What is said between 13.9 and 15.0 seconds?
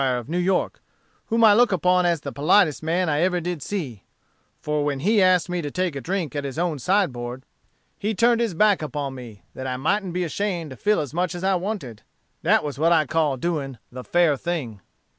the fair thing."